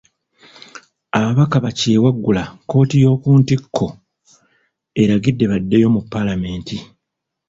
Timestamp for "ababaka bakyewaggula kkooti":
1.17-2.95